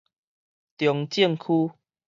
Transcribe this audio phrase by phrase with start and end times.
[0.77, 1.73] 中正區